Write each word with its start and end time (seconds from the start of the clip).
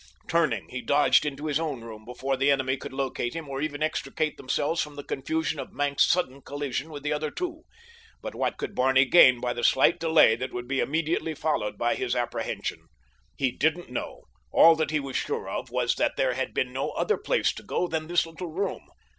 Turning, 0.27 0.67
he 0.69 0.81
dodged 0.81 1.27
into 1.27 1.45
his 1.45 1.59
own 1.59 1.81
room 1.81 2.03
before 2.05 2.35
the 2.35 2.49
enemy 2.49 2.75
could 2.75 2.91
locate 2.91 3.35
him 3.35 3.47
or 3.47 3.61
even 3.61 3.83
extricate 3.83 4.35
themselves 4.35 4.81
from 4.81 4.95
the 4.95 5.03
confusion 5.03 5.59
of 5.59 5.71
Maenck's 5.73 6.07
sudden 6.09 6.41
collision 6.41 6.89
with 6.89 7.03
the 7.03 7.13
other 7.13 7.29
two. 7.29 7.65
But 8.19 8.33
what 8.33 8.57
could 8.57 8.73
Barney 8.73 9.05
gain 9.05 9.39
by 9.39 9.53
the 9.53 9.63
slight 9.63 9.99
delay 9.99 10.35
that 10.37 10.51
would 10.51 10.67
be 10.67 10.79
immediately 10.79 11.35
followed 11.35 11.77
by 11.77 11.93
his 11.93 12.15
apprehension? 12.15 12.87
He 13.37 13.51
didn't 13.51 13.91
know. 13.91 14.23
All 14.51 14.75
that 14.75 14.89
he 14.89 14.99
was 14.99 15.15
sure 15.15 15.47
of 15.47 15.69
was 15.69 15.93
that 15.97 16.15
there 16.17 16.33
had 16.33 16.51
been 16.51 16.73
no 16.73 16.89
other 16.93 17.19
place 17.19 17.53
to 17.53 17.61
go 17.61 17.85
than 17.87 18.07
this 18.07 18.25
little 18.25 18.47
room. 18.51 18.87